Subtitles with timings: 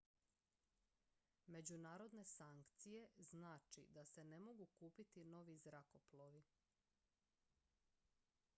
[1.47, 6.43] međunarodne sankcije znači da se ne mogu kupiti novi zrakoplovi